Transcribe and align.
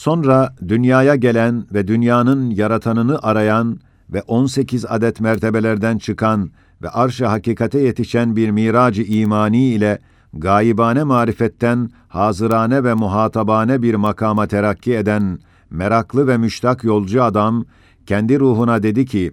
Sonra 0.00 0.54
dünyaya 0.68 1.16
gelen 1.16 1.64
ve 1.74 1.88
dünyanın 1.88 2.50
yaratanını 2.50 3.18
arayan 3.22 3.80
ve 4.10 4.22
18 4.22 4.84
adet 4.86 5.20
mertebelerden 5.20 5.98
çıkan 5.98 6.50
ve 6.82 6.88
arş-ı 6.88 7.26
hakikate 7.26 7.78
yetişen 7.78 8.36
bir 8.36 8.50
miracı 8.50 9.02
imani 9.02 9.64
ile 9.64 9.98
gaibane 10.32 11.04
marifetten 11.04 11.90
hazırane 12.08 12.84
ve 12.84 12.94
muhatabane 12.94 13.82
bir 13.82 13.94
makama 13.94 14.46
terakki 14.46 14.94
eden 14.94 15.38
meraklı 15.70 16.26
ve 16.26 16.36
müştak 16.36 16.84
yolcu 16.84 17.22
adam 17.22 17.64
kendi 18.06 18.40
ruhuna 18.40 18.82
dedi 18.82 19.06
ki, 19.06 19.30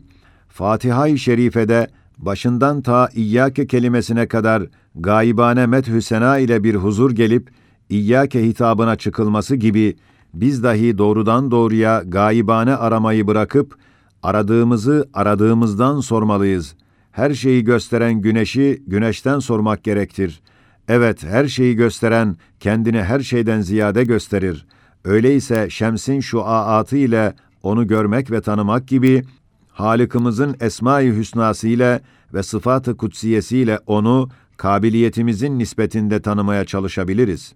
Fatiha-i 0.48 1.20
Şerife'de 1.20 1.88
başından 2.18 2.82
ta 2.82 3.10
İyyâke 3.16 3.68
kelimesine 3.68 4.28
kadar 4.28 4.64
gaibane 4.96 5.66
methü 5.66 6.02
sena 6.02 6.38
ile 6.38 6.64
bir 6.64 6.76
huzur 6.76 7.12
gelip 7.12 7.50
İyyâke 7.90 8.48
hitabına 8.48 8.96
çıkılması 8.96 9.56
gibi 9.56 9.96
biz 10.34 10.64
dahi 10.64 10.98
doğrudan 10.98 11.52
doğruya 11.52 12.04
gaibane 12.06 12.76
aramayı 12.76 13.28
bırakıp 13.28 13.76
aradığımızı 14.24 15.10
aradığımızdan 15.14 16.00
sormalıyız. 16.00 16.76
Her 17.12 17.34
şeyi 17.34 17.64
gösteren 17.64 18.22
güneşi 18.22 18.84
güneşten 18.88 19.40
sormak 19.40 19.84
gerektir. 19.84 20.42
Evet, 20.88 21.24
her 21.24 21.48
şeyi 21.48 21.76
gösteren 21.76 22.38
kendini 22.60 23.04
her 23.04 23.20
şeyden 23.20 23.62
ziyade 23.62 24.04
gösterir. 24.04 24.66
Öyleyse 25.06 25.70
şemsin 25.70 26.20
şu 26.20 26.46
aatı 26.46 26.98
ile 26.98 27.34
onu 27.64 27.88
görmek 27.88 28.32
ve 28.32 28.42
tanımak 28.42 28.88
gibi 28.88 29.24
Halık'ımızın 29.72 30.56
esma-i 30.60 31.16
hüsnası 31.16 31.68
ile 31.68 32.02
ve 32.34 32.44
sıfat-ı 32.44 32.98
kutsiyesiyle 32.98 33.80
onu 33.88 34.30
kabiliyetimizin 34.58 35.60
nispetinde 35.60 36.22
tanımaya 36.22 36.66
çalışabiliriz. 36.66 37.54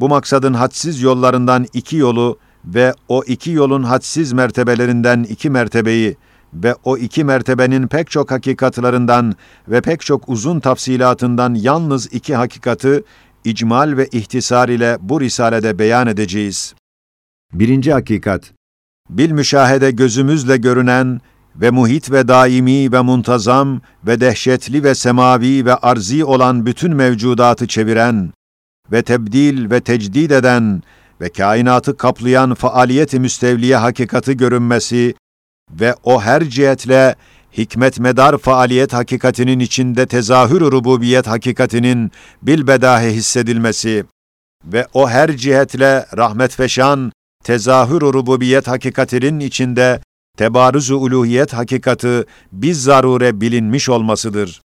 Bu 0.00 0.08
maksadın 0.08 0.54
hadsiz 0.54 1.02
yollarından 1.02 1.66
iki 1.72 1.96
yolu 1.96 2.38
ve 2.64 2.94
o 3.08 3.22
iki 3.26 3.50
yolun 3.50 3.82
hadsiz 3.82 4.32
mertebelerinden 4.32 5.22
iki 5.22 5.50
mertebeyi 5.50 6.16
ve 6.54 6.74
o 6.84 6.96
iki 6.96 7.24
mertebenin 7.24 7.86
pek 7.86 8.10
çok 8.10 8.30
hakikatlarından 8.30 9.34
ve 9.68 9.80
pek 9.80 10.00
çok 10.00 10.28
uzun 10.28 10.60
tafsilatından 10.60 11.54
yalnız 11.54 12.06
iki 12.12 12.34
hakikati 12.34 13.02
icmal 13.44 13.96
ve 13.96 14.08
ihtisar 14.12 14.68
ile 14.68 14.98
bu 15.00 15.20
risalede 15.20 15.78
beyan 15.78 16.06
edeceğiz. 16.06 16.74
Birinci 17.52 17.92
hakikat, 17.92 18.52
bil 19.10 19.30
müşahede 19.30 19.90
gözümüzle 19.90 20.56
görünen 20.56 21.20
ve 21.56 21.70
muhit 21.70 22.10
ve 22.10 22.28
daimi 22.28 22.92
ve 22.92 23.00
muntazam 23.00 23.80
ve 24.06 24.20
dehşetli 24.20 24.84
ve 24.84 24.94
semavi 24.94 25.64
ve 25.64 25.74
arzi 25.74 26.24
olan 26.24 26.66
bütün 26.66 26.94
mevcudatı 26.94 27.66
çeviren 27.66 28.32
ve 28.92 29.02
tebdil 29.02 29.70
ve 29.70 29.80
tecdid 29.80 30.30
eden 30.30 30.82
ve 31.20 31.28
kainatı 31.28 31.96
kaplayan 31.96 32.54
faaliyeti 32.54 33.20
müstevliye 33.20 33.76
hakikati 33.76 34.36
görünmesi 34.36 35.14
ve 35.70 35.94
o 36.04 36.22
her 36.22 36.44
cihetle 36.44 37.14
hikmet 37.58 37.98
medar 37.98 38.38
faaliyet 38.38 38.92
hakikatinin 38.92 39.58
içinde 39.58 40.06
tezahür 40.06 40.60
rububiyet 40.60 41.26
hakikatinin 41.26 42.12
bilbedahe 42.42 43.10
hissedilmesi 43.10 44.04
ve 44.64 44.86
o 44.94 45.08
her 45.08 45.36
cihetle 45.36 46.06
rahmet 46.16 46.54
feşan 46.54 47.12
tezahür 47.44 48.00
rububiyet 48.00 48.68
hakikatinin 48.68 49.40
içinde 49.40 50.00
tebarüz-ü 50.38 50.94
uluhiyet 50.94 51.52
hakikati 51.52 52.24
biz 52.52 52.82
zarure 52.82 53.40
bilinmiş 53.40 53.88
olmasıdır. 53.88 54.60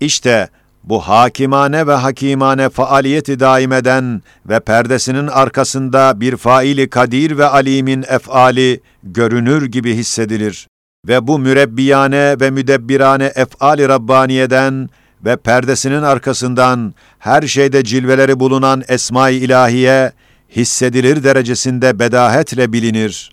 İşte 0.00 0.48
bu 0.84 1.00
hakimane 1.00 1.86
ve 1.86 1.94
hakimane 1.94 2.68
faaliyeti 2.68 3.40
daim 3.40 3.72
eden 3.72 4.22
ve 4.48 4.60
perdesinin 4.60 5.26
arkasında 5.26 6.20
bir 6.20 6.36
faili 6.36 6.90
kadir 6.90 7.38
ve 7.38 7.46
alimin 7.46 8.04
efali 8.08 8.80
görünür 9.02 9.66
gibi 9.66 9.94
hissedilir. 9.94 10.68
Ve 11.08 11.26
bu 11.26 11.38
mürebbiyane 11.38 12.40
ve 12.40 12.50
müdebbirane 12.50 13.32
efali 13.34 13.88
Rabbaniye'den 13.88 14.88
ve 15.24 15.36
perdesinin 15.36 16.02
arkasından 16.02 16.94
her 17.18 17.42
şeyde 17.42 17.84
cilveleri 17.84 18.40
bulunan 18.40 18.82
esma-i 18.88 19.34
ilahiye 19.34 20.12
hissedilir 20.56 21.24
derecesinde 21.24 21.98
bedahetle 21.98 22.72
bilinir. 22.72 23.32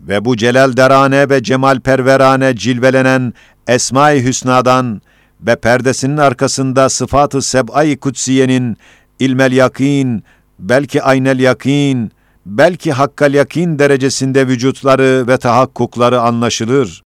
Ve 0.00 0.24
bu 0.24 0.36
celal 0.36 0.76
derane 0.76 1.30
ve 1.30 1.42
cemal 1.42 1.80
perverane 1.80 2.56
cilvelenen 2.56 3.32
esma-i 3.66 4.24
hüsnadan 4.24 5.02
ve 5.40 5.56
perdesinin 5.56 6.16
arkasında 6.16 6.88
sıfat-ı 6.88 7.42
seb'ay 7.42 7.96
kutsiyenin 7.96 8.76
ilmel 9.18 9.52
yakin, 9.52 10.24
belki 10.58 11.02
aynel 11.02 11.38
yakin, 11.38 12.12
belki 12.46 12.92
hakkal 12.92 13.34
yakin 13.34 13.78
derecesinde 13.78 14.48
vücutları 14.48 15.24
ve 15.28 15.36
tahakkukları 15.36 16.20
anlaşılır. 16.20 17.02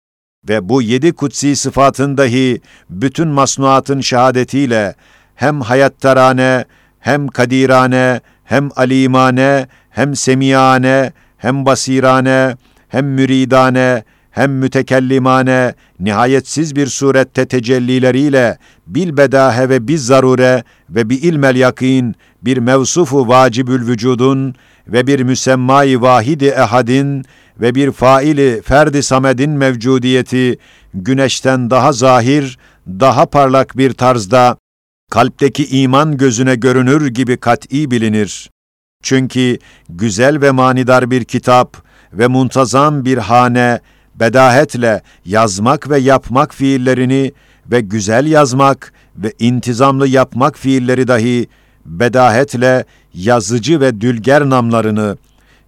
Ve 0.48 0.68
bu 0.68 0.82
yedi 0.82 1.12
kutsi 1.12 1.56
sıfatın 1.56 2.16
dahi 2.16 2.60
bütün 2.90 3.28
masnuatın 3.28 4.00
şehadetiyle 4.00 4.94
hem 5.34 5.60
hayattarane, 5.60 6.64
hem 7.00 7.28
kadirane, 7.28 8.20
hem 8.44 8.70
alimane, 8.76 9.68
hem 9.90 10.16
semiyane, 10.16 11.12
hem 11.36 11.66
basirane, 11.66 12.56
hem 12.88 13.06
müridane, 13.06 14.04
hem 14.30 14.52
mütekellimane, 14.52 15.74
nihayetsiz 16.00 16.76
bir 16.76 16.86
surette 16.86 17.46
tecellileriyle 17.46 18.58
bil 18.86 19.16
bedahe 19.16 19.68
ve 19.68 19.88
biz 19.88 20.06
zarure 20.06 20.64
ve 20.90 21.10
bi 21.10 21.14
ilmel 21.14 21.56
yakin 21.56 22.14
bir 22.42 22.58
mevsufu 22.58 23.28
vacibül 23.28 23.86
vücudun 23.86 24.54
ve 24.88 25.06
bir 25.06 25.20
müsemmayı 25.20 26.00
vahidi 26.00 26.46
ehadin 26.46 27.24
ve 27.60 27.74
bir 27.74 27.92
faili 27.92 28.62
ferdi 28.62 29.02
samedin 29.02 29.50
mevcudiyeti 29.50 30.58
güneşten 30.94 31.70
daha 31.70 31.92
zahir, 31.92 32.58
daha 32.88 33.26
parlak 33.26 33.76
bir 33.76 33.92
tarzda 33.92 34.56
kalpteki 35.10 35.80
iman 35.80 36.16
gözüne 36.16 36.54
görünür 36.54 37.06
gibi 37.06 37.36
kat'i 37.36 37.90
bilinir. 37.90 38.50
Çünkü 39.02 39.58
güzel 39.88 40.40
ve 40.40 40.50
manidar 40.50 41.10
bir 41.10 41.24
kitap 41.24 41.76
ve 42.12 42.26
muntazam 42.26 43.04
bir 43.04 43.18
hane 43.18 43.80
bedahetle 44.20 45.02
yazmak 45.24 45.90
ve 45.90 45.98
yapmak 45.98 46.54
fiillerini 46.54 47.32
ve 47.70 47.80
güzel 47.80 48.26
yazmak 48.26 48.92
ve 49.16 49.32
intizamlı 49.38 50.08
yapmak 50.08 50.58
fiilleri 50.58 51.08
dahi 51.08 51.48
bedahetle 51.86 52.84
yazıcı 53.14 53.80
ve 53.80 54.00
dülger 54.00 54.50
namlarını, 54.50 55.16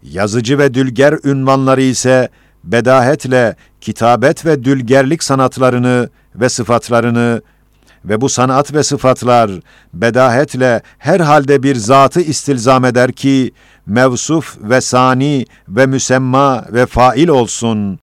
yazıcı 0.03 0.59
ve 0.59 0.75
dülger 0.75 1.19
ünvanları 1.25 1.83
ise 1.83 2.29
bedahetle 2.65 3.57
kitabet 3.81 4.47
ve 4.47 4.65
dülgerlik 4.65 5.23
sanatlarını 5.23 6.09
ve 6.35 6.49
sıfatlarını 6.49 7.43
ve 8.05 8.21
bu 8.21 8.29
sanat 8.29 8.75
ve 8.75 8.83
sıfatlar 8.83 9.51
bedahetle 9.95 10.83
her 10.99 11.21
halde 11.21 11.63
bir 11.63 11.75
zatı 11.75 12.21
istilzam 12.21 12.85
eder 12.85 13.13
ki 13.13 13.53
mevsuf 13.87 14.59
ve 14.61 14.81
sani 14.81 15.45
ve 15.69 15.87
müsemma 15.87 16.65
ve 16.73 16.87
fail 16.87 17.29
olsun 17.29 17.99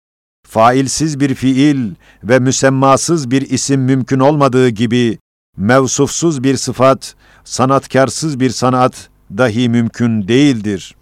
failsiz 0.55 1.21
bir 1.21 1.35
fiil 1.35 1.91
ve 2.25 2.39
müsemmasız 2.39 3.31
bir 3.31 3.51
isim 3.51 3.81
mümkün 3.81 4.21
olmadığı 4.21 4.69
gibi, 4.69 5.19
mevsufsuz 5.57 6.45
bir 6.45 6.57
sıfat, 6.57 7.15
sanatkarsız 7.45 8.41
bir 8.41 8.51
sanat 8.51 9.09
dahi 9.39 9.69
mümkün 9.69 10.29
değildir. 10.29 10.95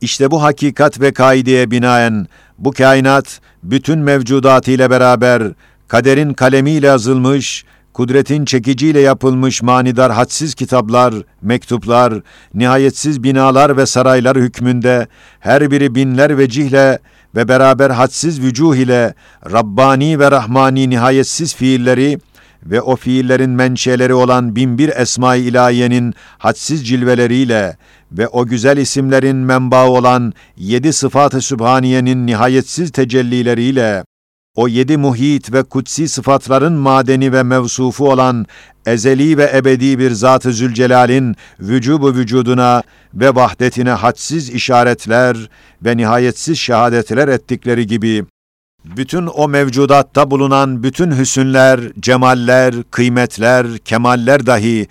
İşte 0.00 0.30
bu 0.30 0.42
hakikat 0.42 1.00
ve 1.00 1.12
kaideye 1.12 1.70
binaen 1.70 2.26
bu 2.58 2.72
kainat 2.72 3.40
bütün 3.62 3.98
mevcudatıyla 3.98 4.90
beraber 4.90 5.42
kaderin 5.88 6.32
kalemiyle 6.32 6.86
yazılmış, 6.86 7.64
kudretin 7.92 8.44
çekiciyle 8.44 9.00
yapılmış 9.00 9.62
manidar 9.62 10.12
hadsiz 10.12 10.54
kitaplar, 10.54 11.14
mektuplar, 11.42 12.14
nihayetsiz 12.54 13.22
binalar 13.22 13.76
ve 13.76 13.86
saraylar 13.86 14.36
hükmünde 14.36 15.08
her 15.40 15.70
biri 15.70 15.94
binler 15.94 16.38
vecihle 16.38 16.98
ve 17.34 17.48
beraber 17.48 17.90
hadsiz 17.90 18.40
vücuh 18.40 18.76
ile 18.76 19.14
Rabbani 19.52 20.18
ve 20.18 20.30
Rahmani 20.30 20.90
nihayetsiz 20.90 21.54
fiilleri 21.54 22.18
ve 22.62 22.80
o 22.80 22.96
fiillerin 22.96 23.50
menşeleri 23.50 24.14
olan 24.14 24.56
binbir 24.56 24.88
esma-i 24.96 25.40
ilahiyenin 25.40 26.14
hadsiz 26.38 26.88
cilveleriyle 26.88 27.76
ve 28.12 28.28
o 28.28 28.46
güzel 28.46 28.76
isimlerin 28.76 29.36
menbaı 29.36 29.90
olan 29.90 30.32
yedi 30.56 30.92
sıfat-ı 30.92 31.40
sübhaniyenin 31.40 32.26
nihayetsiz 32.26 32.90
tecellileriyle 32.90 34.04
o 34.56 34.68
yedi 34.68 34.96
muhit 34.96 35.52
ve 35.52 35.62
kutsi 35.62 36.08
sıfatların 36.08 36.72
madeni 36.72 37.32
ve 37.32 37.42
mevsufu 37.42 38.10
olan 38.10 38.46
ezeli 38.86 39.38
ve 39.38 39.50
ebedi 39.54 39.98
bir 39.98 40.10
Zat-ı 40.10 40.52
Zülcelal'in 40.52 41.36
vücubu 41.60 42.14
vücuduna 42.14 42.82
ve 43.14 43.34
vahdetine 43.34 43.90
hadsiz 43.90 44.50
işaretler 44.50 45.36
ve 45.84 45.96
nihayetsiz 45.96 46.58
şehadetler 46.58 47.28
ettikleri 47.28 47.86
gibi, 47.86 48.24
bütün 48.84 49.26
o 49.26 49.48
mevcudatta 49.48 50.30
bulunan 50.30 50.82
bütün 50.82 51.10
hüsünler, 51.10 51.80
cemaller, 52.00 52.74
kıymetler, 52.90 53.78
kemaller 53.78 54.46
dahi 54.46 54.86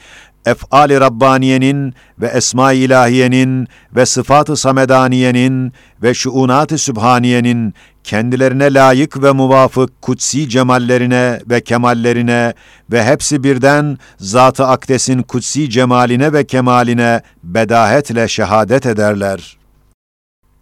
ef'al-i 0.50 1.00
Rabbaniye'nin 1.00 1.94
ve 2.20 2.28
esma-i 2.28 2.78
ilahiyenin 2.78 3.68
ve 3.96 4.06
sıfat-ı 4.06 4.58
samedaniyenin 4.58 5.74
ve 6.04 6.14
şuunat-ı 6.14 6.78
sübhaniyenin 6.78 7.74
kendilerine 8.04 8.74
layık 8.74 9.24
ve 9.24 9.32
muvafık 9.32 10.02
kutsi 10.02 10.50
cemallerine 10.50 11.40
ve 11.50 11.62
kemallerine 11.62 12.54
ve 12.92 13.04
hepsi 13.04 13.44
birden 13.44 13.98
Zat-ı 14.18 14.66
Akdes'in 14.66 15.22
kutsi 15.22 15.70
cemaline 15.70 16.34
ve 16.34 16.46
kemaline 16.46 17.22
bedahetle 17.44 18.28
şehadet 18.28 18.86
ederler. 18.86 19.60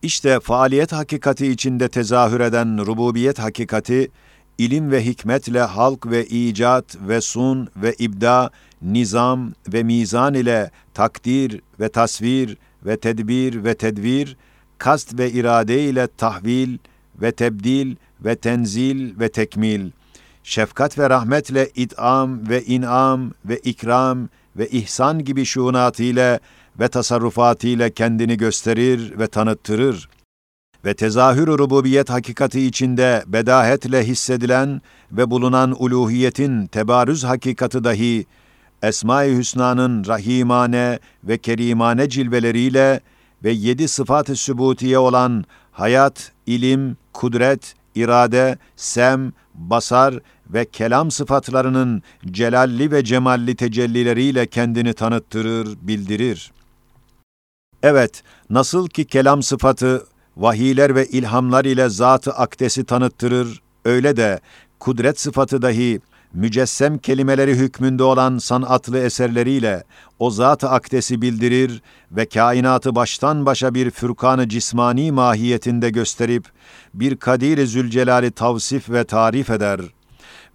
İşte 0.01 0.39
faaliyet 0.39 0.91
hakikati 0.91 1.47
içinde 1.47 1.89
tezahür 1.89 2.39
eden 2.39 2.85
rububiyet 2.85 3.39
hakikati, 3.39 4.11
ilim 4.57 4.91
ve 4.91 5.05
hikmetle 5.05 5.61
halk 5.61 6.05
ve 6.05 6.25
icat 6.25 6.97
ve 7.07 7.21
sun 7.21 7.67
ve 7.75 7.95
ibda, 7.99 8.49
nizam 8.81 9.53
ve 9.67 9.83
mizan 9.83 10.33
ile 10.33 10.71
takdir 10.93 11.61
ve 11.79 11.89
tasvir 11.89 12.57
ve 12.85 12.97
tedbir 12.97 13.63
ve 13.63 13.73
tedvir, 13.73 14.37
kast 14.77 15.19
ve 15.19 15.31
irade 15.31 15.83
ile 15.83 16.07
tahvil 16.07 16.77
ve 17.21 17.31
tebdil 17.31 17.95
ve 18.21 18.35
tenzil 18.35 19.19
ve 19.19 19.29
tekmil, 19.29 19.91
şefkat 20.43 20.99
ve 20.99 21.09
rahmetle 21.09 21.69
idam 21.75 22.49
ve 22.49 22.63
inam 22.63 23.31
ve 23.45 23.57
ikram 23.57 24.29
ve 24.57 24.67
ihsan 24.67 25.23
gibi 25.23 25.45
şuunatıyla 25.45 26.39
ve 26.79 26.87
tasarrufatıyla 26.87 27.89
kendini 27.89 28.37
gösterir 28.37 29.19
ve 29.19 29.27
tanıttırır 29.27 30.09
ve 30.87 30.93
tezahür 30.93 31.47
rububiyet 31.47 32.09
hakikati 32.09 32.61
içinde 32.61 33.23
bedahetle 33.27 34.07
hissedilen 34.07 34.81
ve 35.11 35.31
bulunan 35.31 35.83
uluhiyetin 35.83 36.67
tebarüz 36.67 37.23
hakikati 37.23 37.83
dahi 37.83 38.25
Esma-i 38.83 39.37
Hüsna'nın 39.37 40.05
rahimane 40.07 40.99
ve 41.23 41.37
kerimane 41.37 42.09
cilveleriyle 42.09 43.01
ve 43.43 43.51
yedi 43.51 43.87
sıfat-ı 43.87 44.35
sübutiye 44.35 44.97
olan 44.97 45.45
hayat, 45.71 46.31
ilim, 46.45 46.97
kudret, 47.13 47.75
irade, 47.95 48.57
sem, 48.75 49.33
basar 49.53 50.19
ve 50.49 50.65
kelam 50.65 51.11
sıfatlarının 51.11 52.03
celalli 52.31 52.91
ve 52.91 53.03
cemalli 53.03 53.55
tecellileriyle 53.55 54.47
kendini 54.47 54.93
tanıttırır, 54.93 55.77
bildirir. 55.81 56.51
Evet, 57.83 58.23
nasıl 58.49 58.87
ki 58.87 59.05
kelam 59.05 59.43
sıfatı 59.43 60.05
vahiyler 60.37 60.95
ve 60.95 61.05
ilhamlar 61.05 61.65
ile 61.65 61.89
zat-ı 61.89 62.31
akdesi 62.31 62.83
tanıttırır, 62.83 63.61
öyle 63.85 64.17
de 64.17 64.39
kudret 64.79 65.19
sıfatı 65.19 65.61
dahi 65.61 65.99
mücessem 66.33 66.97
kelimeleri 66.97 67.55
hükmünde 67.55 68.03
olan 68.03 68.37
sanatlı 68.37 68.99
eserleriyle 68.99 69.83
o 70.19 70.31
zat-ı 70.31 70.69
akdesi 70.69 71.21
bildirir 71.21 71.81
ve 72.11 72.25
kainatı 72.25 72.95
baştan 72.95 73.45
başa 73.45 73.73
bir 73.73 73.91
fürkanı 73.91 74.49
cismani 74.49 75.11
mahiyetinde 75.11 75.89
gösterip 75.89 76.45
bir 76.93 77.15
kadir-i 77.15 77.67
zülcelali 77.67 78.31
tavsif 78.31 78.89
ve 78.89 79.03
tarif 79.03 79.49
eder 79.49 79.79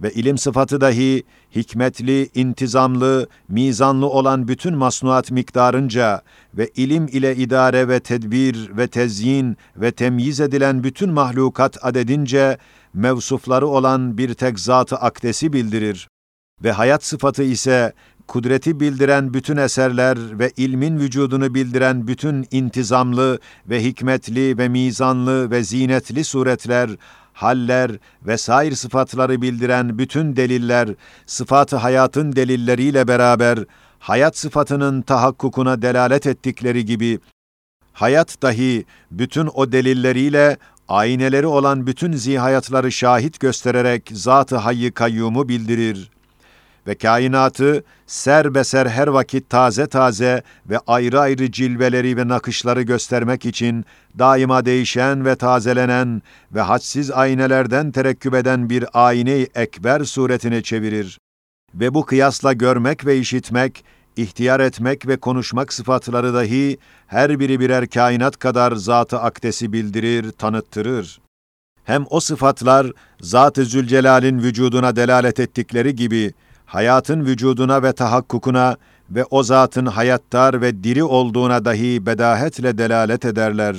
ve 0.03 0.11
ilim 0.11 0.39
sıfatı 0.39 0.81
dahi 0.81 1.23
hikmetli, 1.57 2.29
intizamlı, 2.35 3.27
mizanlı 3.49 4.07
olan 4.07 4.49
bütün 4.49 4.77
masnuat 4.77 5.31
miktarınca 5.31 6.23
ve 6.55 6.71
ilim 6.77 7.07
ile 7.07 7.37
idare 7.37 7.89
ve 7.89 8.01
tedbir 8.01 8.77
ve 8.77 8.87
tezyin 8.87 9.57
ve 9.77 9.93
temyiz 9.93 10.41
edilen 10.41 10.85
bütün 10.85 11.13
mahlukat 11.13 11.85
adedince 11.85 12.59
mevsufları 12.95 13.67
olan 13.67 14.19
bir 14.19 14.35
tek 14.35 14.61
zat-ı 14.61 14.97
akdesi 14.97 15.53
bildirir. 15.53 16.09
Ve 16.65 16.73
hayat 16.73 17.05
sıfatı 17.05 17.43
ise 17.43 17.93
kudreti 18.29 18.81
bildiren 18.81 19.35
bütün 19.35 19.57
eserler 19.57 20.39
ve 20.39 20.51
ilmin 20.57 20.99
vücudunu 20.99 21.55
bildiren 21.55 22.07
bütün 22.07 22.47
intizamlı 22.51 23.39
ve 23.67 23.85
hikmetli 23.85 24.59
ve 24.59 24.69
mizanlı 24.69 25.51
ve 25.51 25.65
zinetli 25.65 26.25
suretler, 26.25 26.91
haller 27.33 27.91
ve 28.23 28.37
sair 28.39 28.73
sıfatları 28.73 29.43
bildiren 29.43 29.99
bütün 29.99 30.37
deliller, 30.37 30.89
sıfatı 31.27 31.77
hayatın 31.77 32.37
delilleriyle 32.37 33.09
beraber 33.09 33.59
hayat 33.99 34.37
sıfatının 34.37 35.03
tahakkukuna 35.03 35.83
delalet 35.83 36.27
ettikleri 36.27 36.85
gibi, 36.85 37.19
hayat 37.93 38.43
dahi 38.43 38.85
bütün 39.11 39.51
o 39.55 39.73
delilleriyle 39.73 40.57
ayneleri 40.89 41.47
olan 41.47 41.87
bütün 41.87 42.13
zihayatları 42.13 42.93
şahit 42.93 43.41
göstererek 43.41 44.11
Zat-ı 44.13 44.57
Hayy 44.57 44.91
Kayyum'u 44.91 45.49
bildirir 45.49 46.11
ve 46.87 46.95
kainatı 46.95 47.85
serbeser 48.07 48.87
her 48.87 49.07
vakit 49.07 49.51
taze 49.51 49.87
taze 49.87 50.43
ve 50.67 50.79
ayrı 50.87 51.21
ayrı 51.21 51.53
cilveleri 51.53 52.17
ve 52.17 52.29
nakışları 52.29 52.83
göstermek 52.83 53.47
için 53.47 53.85
daima 54.19 54.65
değişen 54.65 55.25
ve 55.25 55.37
tazelenen 55.37 56.23
ve 56.55 56.61
hadsiz 56.61 57.11
aynelerden 57.11 57.91
terekküp 57.91 58.35
eden 58.35 58.71
bir 58.71 58.85
ayne-i 58.93 59.49
ekber 59.55 60.05
suretine 60.05 60.63
çevirir. 60.63 61.19
Ve 61.75 61.95
bu 61.95 62.07
kıyasla 62.07 62.53
görmek 62.53 63.07
ve 63.07 63.19
işitmek, 63.19 63.85
ihtiyar 64.17 64.61
etmek 64.61 65.07
ve 65.09 65.17
konuşmak 65.17 65.73
sıfatları 65.73 66.35
dahi 66.35 66.79
her 67.07 67.41
biri 67.41 67.61
birer 67.61 67.89
kainat 67.89 68.39
kadar 68.39 68.73
zat-ı 68.73 69.19
akdesi 69.19 69.73
bildirir, 69.73 70.33
tanıttırır. 70.33 71.21
Hem 71.85 72.05
o 72.11 72.21
sıfatlar 72.21 72.93
Zat-ı 73.21 73.65
Zülcelal'in 73.65 74.39
vücuduna 74.39 74.97
delalet 74.97 75.41
ettikleri 75.41 75.97
gibi 75.97 76.33
hayatın 76.73 77.27
vücuduna 77.27 77.83
ve 77.83 77.93
tahakkukuna 77.93 78.77
ve 79.11 79.25
o 79.25 79.43
zatın 79.43 79.87
hayattar 79.87 80.61
ve 80.61 80.85
diri 80.85 81.05
olduğuna 81.05 81.65
dahi 81.65 82.07
bedahetle 82.07 82.79
delalet 82.79 83.25
ederler. 83.25 83.77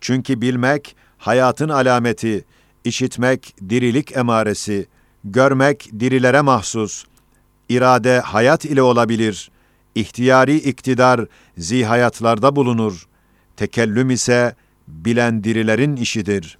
Çünkü 0.00 0.40
bilmek 0.40 0.96
hayatın 1.18 1.68
alameti, 1.68 2.44
işitmek 2.84 3.54
dirilik 3.68 4.16
emaresi, 4.16 4.86
görmek 5.24 5.90
dirilere 6.00 6.40
mahsus, 6.40 7.04
irade 7.68 8.20
hayat 8.20 8.64
ile 8.64 8.82
olabilir, 8.82 9.50
ihtiyari 9.94 10.56
iktidar 10.56 11.26
zihayatlarda 11.58 12.56
bulunur, 12.56 13.06
tekellüm 13.56 14.10
ise 14.10 14.54
bilen 14.88 15.44
dirilerin 15.44 15.96
işidir. 15.96 16.58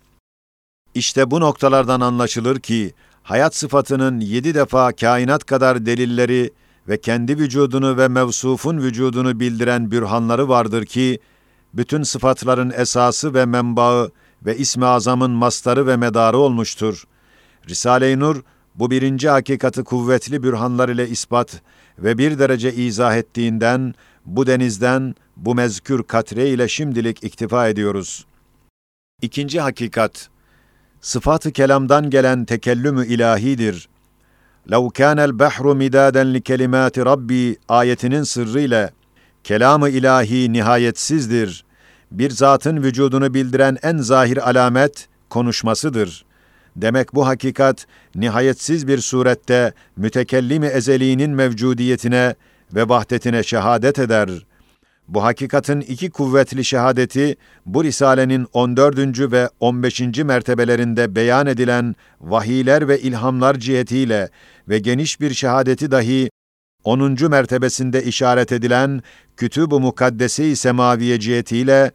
İşte 0.95 1.31
bu 1.31 1.41
noktalardan 1.41 2.01
anlaşılır 2.01 2.61
ki, 2.61 2.95
hayat 3.23 3.55
sıfatının 3.55 4.21
yedi 4.21 4.55
defa 4.55 4.93
kainat 4.93 5.45
kadar 5.45 5.87
delilleri 5.87 6.51
ve 6.89 7.01
kendi 7.01 7.39
vücudunu 7.39 7.97
ve 7.97 8.09
mevsufun 8.09 8.79
vücudunu 8.79 9.41
bildiren 9.41 9.91
bürhanları 9.91 10.49
vardır 10.49 10.87
ki, 10.87 11.19
bütün 11.75 12.03
sıfatların 12.03 12.73
esası 12.77 13.35
ve 13.35 13.45
menbaı 13.45 14.11
ve 14.47 14.57
ismi 14.57 14.87
azamın 14.87 15.31
mastarı 15.31 15.87
ve 15.87 15.97
medarı 15.97 16.39
olmuştur. 16.39 17.05
Risale-i 17.69 18.21
Nur, 18.21 18.43
bu 18.75 18.91
birinci 18.91 19.29
hakikati 19.29 19.85
kuvvetli 19.85 20.43
bürhanlar 20.43 20.89
ile 20.89 21.09
ispat 21.09 21.63
ve 21.99 22.19
bir 22.19 22.39
derece 22.39 22.75
izah 22.75 23.17
ettiğinden, 23.17 23.95
bu 24.27 24.47
denizden, 24.47 25.15
bu 25.37 25.55
mezkür 25.55 26.03
katre 26.03 26.49
ile 26.49 26.69
şimdilik 26.69 27.25
iktifa 27.25 27.69
ediyoruz. 27.69 28.27
İkinci 29.23 29.61
hakikat, 29.61 30.29
sıfat-ı 31.02 31.52
kelamdan 31.52 32.10
gelen 32.10 32.46
tekellümü 32.46 33.06
ilahidir. 33.08 33.90
لَوْ 34.70 34.94
كَانَ 34.94 35.20
الْبَحْرُ 35.30 35.64
مِدَادًا 35.84 36.38
لِكَلِمَاتِ 36.38 37.06
Rabbi 37.06 37.58
ayetinin 37.70 38.24
sırrıyla, 38.24 38.90
kelamı 39.44 39.90
ilahi 39.90 40.54
nihayetsizdir. 40.54 41.66
Bir 42.12 42.30
zatın 42.30 42.84
vücudunu 42.84 43.34
bildiren 43.34 43.78
en 43.84 43.98
zahir 43.98 44.50
alamet, 44.50 45.08
konuşmasıdır. 45.30 46.26
Demek 46.76 47.16
bu 47.16 47.28
hakikat, 47.28 47.86
nihayetsiz 48.16 48.88
bir 48.88 48.98
surette 48.98 49.74
mütekellimi 49.98 50.68
ezeliğinin 50.68 51.32
mevcudiyetine 51.32 52.36
ve 52.76 52.90
vahdetine 52.90 53.44
şehadet 53.44 54.00
eder.'' 54.00 54.51
Bu 55.13 55.25
hakikatin 55.25 55.81
iki 55.81 56.11
kuvvetli 56.11 56.65
şehadeti, 56.65 57.37
bu 57.67 57.85
Risale'nin 57.85 58.47
14. 58.53 59.33
ve 59.33 59.49
15. 59.61 60.01
mertebelerinde 60.01 61.17
beyan 61.17 61.47
edilen 61.47 61.97
vahiyler 62.21 62.89
ve 62.89 63.01
ilhamlar 63.01 63.55
cihetiyle 63.59 64.29
ve 64.69 64.79
geniş 64.79 65.21
bir 65.21 65.35
şehadeti 65.35 65.91
dahi 65.91 66.31
10. 66.85 67.17
mertebesinde 67.31 68.05
işaret 68.05 68.53
edilen 68.53 69.03
Kütüb-ü 69.37 69.79
Mukaddese-i 69.79 70.57
Semaviye 70.57 71.21
cihetiyle 71.21 71.91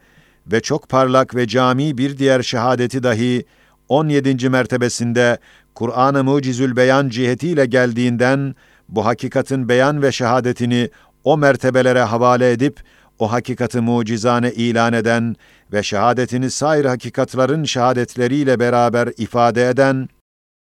ve 0.51 0.61
çok 0.61 0.89
parlak 0.89 1.35
ve 1.35 1.47
cami 1.47 1.97
bir 1.97 2.17
diğer 2.17 2.41
şehadeti 2.41 3.03
dahi 3.03 3.45
17. 3.89 4.49
mertebesinde 4.49 5.37
Kur'an-ı 5.75 6.23
Mucizül 6.23 6.75
Beyan 6.75 7.09
cihetiyle 7.09 7.65
geldiğinden 7.65 8.55
bu 8.89 9.05
hakikatin 9.05 9.69
beyan 9.69 10.01
ve 10.01 10.11
şehadetini 10.11 10.89
o 11.23 11.37
mertebelere 11.37 12.01
havale 12.01 12.51
edip 12.51 12.79
o 13.19 13.31
hakikati 13.31 13.79
mucizane 13.79 14.51
ilan 14.51 14.93
eden 14.93 15.35
ve 15.73 15.83
şehadetini 15.83 16.51
sair 16.51 16.85
hakikatların 16.85 17.63
şehadetleriyle 17.63 18.59
beraber 18.59 19.09
ifade 19.17 19.69
eden 19.69 20.09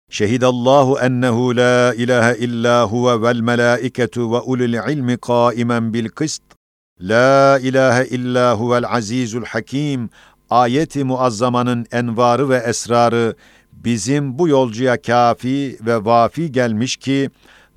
Şehidallahu 0.09 0.99
ennehu 0.99 1.55
la 1.55 1.93
ilahe 1.93 2.37
illa 2.37 2.83
huve 2.83 3.21
vel 3.21 3.39
melaiketu 3.39 4.31
ve 4.31 4.39
ulul 4.39 4.91
ilmi 4.91 5.17
kaimen 5.17 5.93
bil 5.93 6.09
kıst. 6.09 6.43
La 7.01 7.59
ilahe 7.59 8.05
illa 8.05 8.59
huvel 8.59 8.85
azizul 8.85 9.45
hakim. 9.45 10.09
Ayeti 10.49 11.03
muazzamanın 11.03 11.85
envarı 11.91 12.49
ve 12.49 12.57
esrarı 12.57 13.35
bizim 13.73 14.39
bu 14.39 14.47
yolcuya 14.47 15.01
kafi 15.01 15.77
ve 15.81 16.05
vafi 16.05 16.51
gelmiş 16.51 16.95
ki 16.97 17.29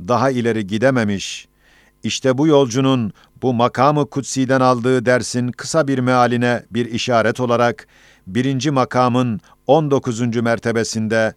daha 0.08 0.30
ileri 0.30 0.66
gidememiş. 0.66 1.47
İşte 2.02 2.38
bu 2.38 2.46
yolcunun 2.46 3.12
bu 3.42 3.54
makamı 3.54 4.10
kutsiden 4.10 4.60
aldığı 4.60 5.06
dersin 5.06 5.48
kısa 5.48 5.88
bir 5.88 5.98
mealine 5.98 6.62
bir 6.70 6.86
işaret 6.86 7.40
olarak 7.40 7.86
birinci 8.26 8.70
makamın 8.70 9.40
19. 9.66 10.20
mertebesinde 10.36 11.34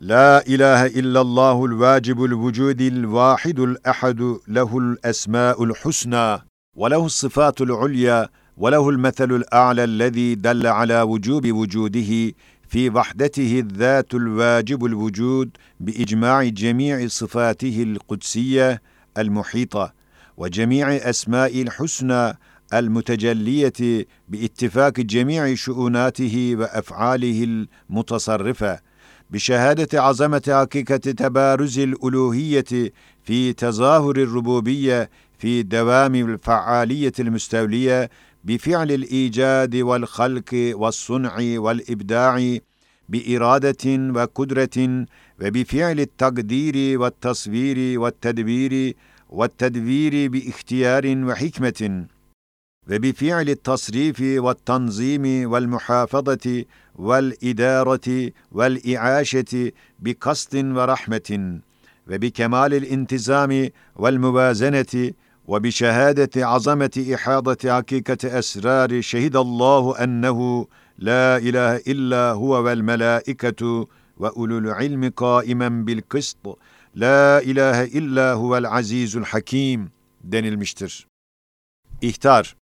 La 0.00 0.42
ilahe 0.46 0.90
illallahul 0.90 1.80
vacibul 1.80 2.46
vücudil 2.46 3.04
vahidul 3.12 3.76
ehadu 3.84 4.42
lehul 4.54 4.96
esmaul 5.04 5.74
husna 5.82 6.42
ve 6.76 6.90
lehus 6.90 7.14
sıfatul 7.14 7.68
ulya 7.68 8.28
ve 8.58 8.72
lehul 8.72 8.96
metelul 8.96 9.42
a'la 9.50 9.82
allazi 9.82 10.44
dalla 10.44 10.76
ala 10.76 11.14
vücubi 11.14 11.54
vücudihi 11.54 12.34
fi 12.68 12.94
vahdetihi 12.94 13.64
zâtul 13.78 14.36
vacibul 14.36 15.06
vücud 15.06 15.48
bi 15.80 15.90
icma'i 15.90 16.54
cemî'i 16.54 17.10
sıfatihi'l 17.10 17.98
kudsiyye 17.98 18.78
المحيطه 19.18 19.92
وجميع 20.36 20.96
أسماء 20.96 21.62
الحسنى 21.62 22.38
المتجلية 22.74 24.06
باتفاق 24.28 24.92
جميع 25.00 25.54
شؤوناته 25.54 26.54
وأفعاله 26.58 27.66
المتصرفة 27.90 28.80
بشهادة 29.30 30.02
عظمة 30.02 30.42
حقيقة 30.48 30.96
تبارز 30.96 31.78
الألوهية 31.78 32.92
في 33.22 33.52
تظاهر 33.52 34.16
الربوبية 34.16 35.10
في 35.38 35.62
دوام 35.62 36.14
الفعالية 36.14 37.12
المستولية 37.20 38.10
بفعل 38.44 38.92
الإيجاد 38.92 39.76
والخلق 39.76 40.72
والصنع 40.74 41.36
والإبداع 41.40 42.58
بإرادة 43.08 44.12
وقدرة 44.14 45.06
وبفعل 45.42 46.00
التقدير 46.00 47.00
والتصوير 47.00 48.00
والتدبير 48.00 48.94
والتدبير 49.30 50.28
باختيار 50.28 51.04
وحكمة 51.24 52.06
وبفعل 52.90 53.48
التصريف 53.48 54.20
والتنظيم 54.20 55.50
والمحافظة 55.52 56.64
والإدارة 56.94 58.30
والإعاشة 58.52 59.72
بقصد 59.98 60.54
ورحمة 60.76 61.58
وبكمال 62.10 62.74
الانتظام 62.74 63.68
والموازنة 63.96 65.12
وبشهادة 65.46 66.46
عظمة 66.46 67.06
إحاضة 67.14 67.72
حقيقة 67.76 68.38
أسرار 68.38 69.00
شهد 69.00 69.36
الله 69.36 70.04
أنه 70.04 70.66
لا 70.98 71.36
إله 71.36 71.76
إلا 71.76 72.30
هو 72.32 72.64
والملائكة 72.64 73.86
ve 74.20 74.30
ulul 74.30 74.82
ilmi 74.82 75.12
kaimen 75.12 75.86
bil 75.86 76.02
kıst. 76.08 76.38
La 76.96 77.40
ilahe 77.42 77.86
illa 77.86 78.34
huvel 78.34 78.68
azizul 78.70 79.24
hakim 79.24 79.90
denilmiştir. 80.24 81.06
İhtar 82.02 82.56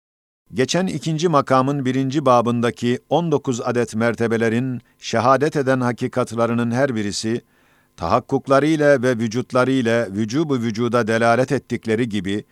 Geçen 0.54 0.86
ikinci 0.86 1.28
makamın 1.28 1.84
birinci 1.84 2.26
babındaki 2.26 2.98
19 3.10 3.60
adet 3.60 3.94
mertebelerin 3.94 4.80
şehadet 4.98 5.56
eden 5.56 5.80
hakikatlarının 5.80 6.70
her 6.70 6.94
birisi, 6.94 7.40
tahakkuklarıyla 7.96 9.02
ve 9.02 9.18
vücutlarıyla 9.18 10.06
vücubu 10.12 10.54
vücuda 10.54 11.06
delalet 11.06 11.52
ettikleri 11.52 12.08
gibi, 12.08 12.44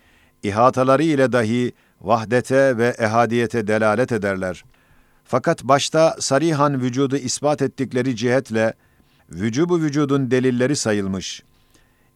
ihataları 0.43 1.03
ile 1.03 1.31
dahi 1.31 1.71
vahdete 2.01 2.77
ve 2.77 2.95
ehadiyete 2.99 3.67
delalet 3.67 4.11
ederler. 4.11 4.65
Fakat 5.23 5.63
başta 5.63 6.15
sarihan 6.19 6.81
vücudu 6.81 7.17
ispat 7.17 7.61
ettikleri 7.61 8.15
cihetle, 8.15 8.73
vücubu 9.33 9.79
vücudun 9.79 10.31
delilleri 10.31 10.75
sayılmış. 10.75 11.43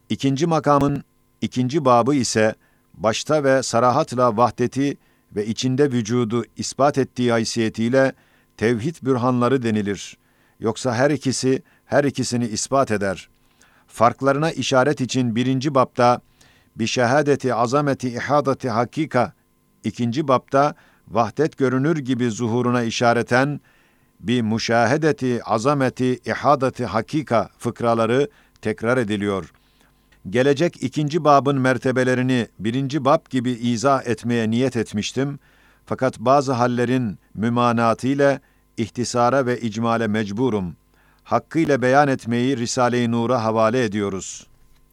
İkinci 0.08 0.46
makamın 0.46 1.04
ikinci 1.40 1.84
babı 1.84 2.14
ise, 2.14 2.54
başta 2.94 3.44
ve 3.44 3.62
sarahatla 3.62 4.36
vahdeti 4.36 4.96
ve 5.36 5.46
içinde 5.46 5.92
vücudu 5.92 6.44
ispat 6.56 6.98
ettiği 6.98 7.30
haysiyetiyle 7.32 8.12
tevhid 8.56 8.96
bürhanları 9.02 9.62
denilir. 9.62 10.16
Yoksa 10.60 10.94
her 10.94 11.10
ikisi 11.10 11.62
her 11.84 12.04
ikisini 12.04 12.46
ispat 12.46 12.90
eder. 12.90 13.28
Farklarına 13.86 14.50
işaret 14.50 15.00
için 15.00 15.36
birinci 15.36 15.74
bapta 15.74 16.20
bir 16.76 16.86
şehadeti 16.86 17.54
azameti 17.54 18.08
ihadati 18.08 18.70
hakika, 18.70 19.32
ikinci 19.84 20.28
bapta 20.28 20.74
vahdet 21.08 21.58
görünür 21.58 21.96
gibi 21.96 22.30
zuhuruna 22.30 22.82
işareten 22.82 23.60
bir 24.20 24.42
müşahedeti 24.42 25.44
azameti 25.44 26.20
ihadati 26.24 26.86
hakika 26.86 27.50
fıkraları 27.58 28.28
tekrar 28.62 28.98
ediliyor 28.98 29.52
gelecek 30.30 30.82
ikinci 30.82 31.24
babın 31.24 31.60
mertebelerini 31.60 32.48
birinci 32.58 33.04
bab 33.04 33.30
gibi 33.30 33.50
izah 33.50 34.06
etmeye 34.06 34.50
niyet 34.50 34.76
etmiştim. 34.76 35.38
Fakat 35.86 36.18
bazı 36.18 36.52
hallerin 36.52 37.18
mümanatıyla 37.34 38.40
ihtisara 38.76 39.46
ve 39.46 39.60
icmale 39.60 40.06
mecburum. 40.06 40.76
Hakkıyla 41.24 41.82
beyan 41.82 42.08
etmeyi 42.08 42.56
Risale-i 42.56 43.10
Nur'a 43.10 43.44
havale 43.44 43.84
ediyoruz.'' 43.84 44.47